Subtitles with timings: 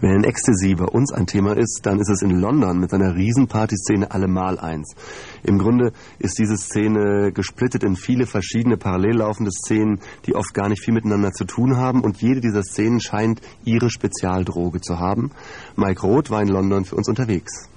[0.00, 4.12] Wenn Ecstasy bei uns ein Thema ist, dann ist es in London mit seiner Riesenpartyszene
[4.12, 4.94] allemal eins.
[5.42, 10.68] Im Grunde ist diese Szene gesplittet in viele verschiedene parallel laufende Szenen, die oft gar
[10.68, 15.32] nicht viel miteinander zu tun haben und jede dieser Szenen scheint ihre Spezialdroge zu haben.
[15.74, 17.68] Mike Roth war in London für uns unterwegs.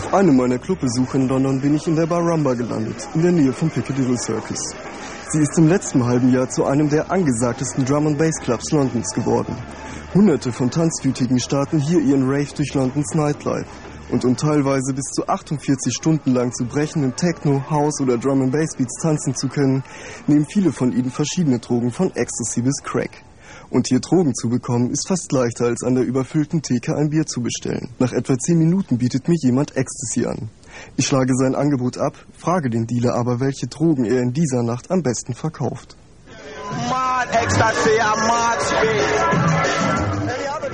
[0.00, 3.32] Auf einem meiner Clubbesuche in London bin ich in der Bar Rumba gelandet, in der
[3.32, 4.74] Nähe vom Piccadilly Circus.
[5.28, 9.12] Sie ist im letzten halben Jahr zu einem der angesagtesten Drum and Bass Clubs Londons
[9.12, 9.54] geworden.
[10.14, 13.66] Hunderte von Tanzwütigen starten hier ihren Rave durch Londons Nightlife.
[14.10, 18.52] Und um teilweise bis zu 48 Stunden lang zu brechenden Techno, House oder Drum and
[18.52, 19.84] Bass Beats tanzen zu können,
[20.26, 23.22] nehmen viele von ihnen verschiedene Drogen von Ecstasy bis Crack.
[23.70, 27.24] Und hier Drogen zu bekommen, ist fast leichter als an der überfüllten Theke ein Bier
[27.24, 27.88] zu bestellen.
[28.00, 30.50] Nach etwa 10 Minuten bietet mir jemand Ecstasy an.
[30.96, 34.90] Ich schlage sein Angebot ab, frage den Dealer aber, welche Drogen er in dieser Nacht
[34.90, 35.96] am besten verkauft.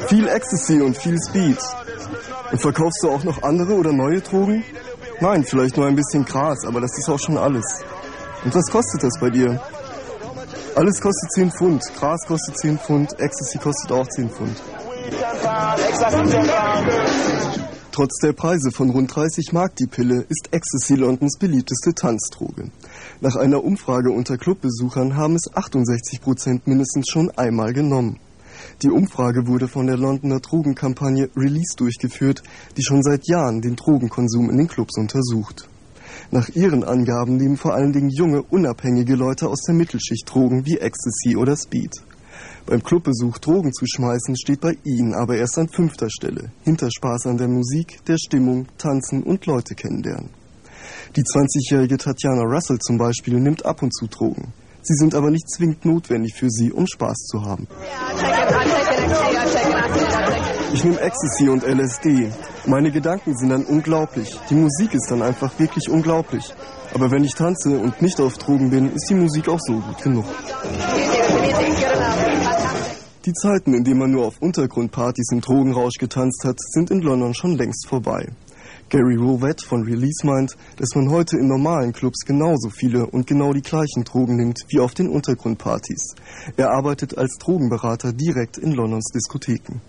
[0.09, 1.59] Viel Ecstasy und viel Speed.
[2.53, 4.65] Und verkaufst du auch noch andere oder neue Drogen?
[5.21, 7.65] Nein, vielleicht nur ein bisschen Gras, aber das ist auch schon alles.
[8.45, 9.61] Und was kostet das bei dir?
[10.77, 11.83] Alles kostet 10 Pfund.
[11.99, 14.63] Gras kostet 10 Pfund, Ecstasy kostet auch 10 Pfund.
[17.93, 22.71] Trotz der Preise von rund 30 Mark die Pille ist Ecstasy Londons beliebteste Tanzdroge.
[23.23, 28.19] Nach einer Umfrage unter Clubbesuchern haben es 68 Prozent mindestens schon einmal genommen.
[28.83, 32.43] Die Umfrage wurde von der Londoner Drogenkampagne Release durchgeführt,
[32.77, 35.71] die schon seit Jahren den Drogenkonsum in den Clubs untersucht.
[36.31, 40.79] Nach ihren Angaben nehmen vor allen Dingen junge, unabhängige Leute aus der Mittelschicht Drogen wie
[40.79, 41.93] Ecstasy oder Speed.
[42.67, 47.27] Beim Clubbesuch Drogen zu schmeißen steht bei ihnen aber erst an fünfter Stelle, hinter Spaß
[47.27, 50.31] an der Musik, der Stimmung, Tanzen und Leute kennenlernen.
[51.15, 54.53] Die 20-jährige Tatjana Russell zum Beispiel nimmt ab und zu Drogen.
[54.83, 57.67] Sie sind aber nicht zwingend notwendig für sie, um Spaß zu haben.
[60.77, 62.31] Ich nehme Ecstasy und LSD.
[62.67, 64.39] Meine Gedanken sind dann unglaublich.
[64.51, 66.53] Die Musik ist dann einfach wirklich unglaublich.
[66.93, 70.03] Aber wenn ich tanze und nicht auf Drogen bin, ist die Musik auch so gut
[70.03, 70.27] genug.
[73.25, 77.33] Die Zeiten, in denen man nur auf Untergrundpartys im Drogenrausch getanzt hat, sind in London
[77.33, 78.29] schon längst vorbei.
[78.89, 83.53] Gary Rouvette von Release meint, dass man heute in normalen Clubs genauso viele und genau
[83.53, 86.15] die gleichen Drogen nimmt wie auf den Untergrundpartys.
[86.57, 89.81] Er arbeitet als Drogenberater direkt in Londons Diskotheken.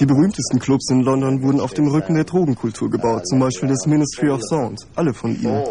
[0.00, 3.84] Die berühmtesten Clubs in London wurden auf dem Rücken der Drogenkultur gebaut, zum Beispiel das
[3.86, 5.62] Ministry of Sound, alle von ihnen.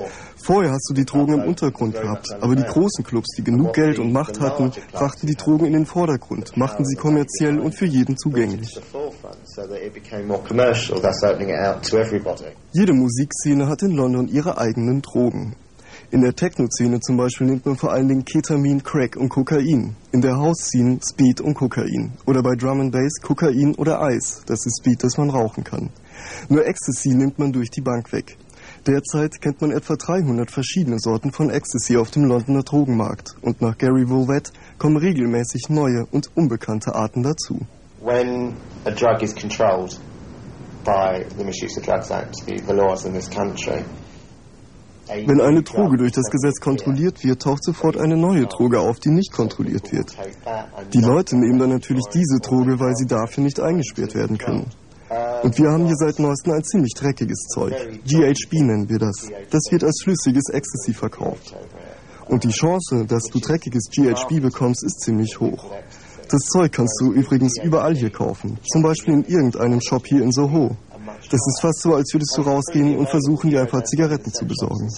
[0.44, 3.98] Vorher hast du die Drogen im Untergrund gehabt, aber die großen Clubs, die genug Geld
[4.00, 8.18] und Macht hatten, brachten die Drogen in den Vordergrund, machten sie kommerziell und für jeden
[8.18, 8.80] zugänglich.
[12.72, 15.56] Jede Musikszene hat in London ihre eigenen Drogen.
[16.10, 19.96] In der Techno-Szene zum Beispiel nimmt man vor allen Dingen Ketamin, Crack und Kokain.
[20.14, 22.14] In der House-Szene Speed und Kokain.
[22.26, 24.42] Oder bei Drum and Bass Kokain oder Eis.
[24.46, 25.90] Das ist Speed, das man rauchen kann.
[26.48, 28.38] Nur Ecstasy nimmt man durch die Bank weg.
[28.86, 33.78] Derzeit kennt man etwa 300 verschiedene Sorten von Ecstasy auf dem Londoner Drogenmarkt und nach
[33.78, 37.60] Gary Woolwett kommen regelmäßig neue und unbekannte Arten dazu.
[38.02, 38.54] When
[38.88, 40.00] a drug is controlled
[40.84, 43.84] by the Misuse of Drugs Act, the, the laws in this country,
[45.10, 49.10] wenn eine Droge durch das Gesetz kontrolliert wird, taucht sofort eine neue Droge auf, die
[49.10, 50.12] nicht kontrolliert wird.
[50.94, 54.70] Die Leute nehmen dann natürlich diese Droge, weil sie dafür nicht eingesperrt werden können.
[55.44, 57.74] Und wir haben hier seit neuestem ein ziemlich dreckiges Zeug.
[58.06, 59.30] GHB nennen wir das.
[59.50, 61.56] Das wird als flüssiges Ecstasy verkauft.
[62.28, 65.72] Und die Chance, dass du dreckiges GHB bekommst, ist ziemlich hoch.
[66.30, 68.58] Das Zeug kannst du übrigens überall hier kaufen.
[68.72, 70.76] Zum Beispiel in irgendeinem Shop hier in Soho.
[71.32, 74.46] Das ist fast so, als würdest du rausgehen und versuchen, dir ein paar Zigaretten zu
[74.46, 74.90] besorgen.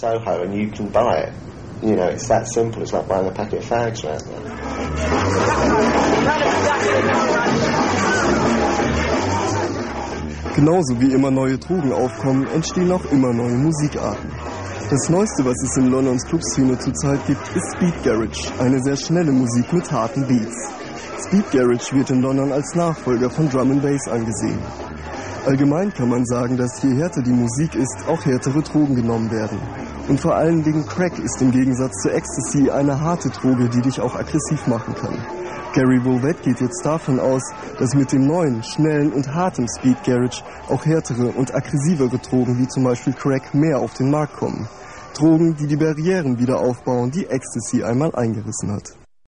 [1.82, 2.82] You know, it's that simple.
[2.82, 4.40] It's like buying a packet of fags around there.
[10.54, 14.30] Genauso wie immer neue Drogen aufkommen, entstehen auch immer neue Musikarten.
[14.90, 19.32] Das Neueste, was es in Londons Clubszene zurzeit gibt, ist Speed Garage, eine sehr schnelle
[19.32, 20.79] Musik mit harten Beats.
[21.30, 24.58] Speed Garage wird in London als Nachfolger von Drum and Bass angesehen.
[25.46, 29.60] Allgemein kann man sagen, dass je härter die Musik ist, auch härtere Drogen genommen werden.
[30.08, 34.00] Und vor allen Dingen Crack ist im Gegensatz zu Ecstasy eine harte Droge, die dich
[34.00, 35.24] auch aggressiv machen kann.
[35.72, 37.44] Gary Woolwett geht jetzt davon aus,
[37.78, 42.66] dass mit dem neuen, schnellen und harten Speed Garage auch härtere und aggressivere Drogen wie
[42.66, 44.68] zum Beispiel Crack mehr auf den Markt kommen.
[45.14, 48.99] Drogen, die die Barrieren wieder aufbauen, die Ecstasy einmal eingerissen hat.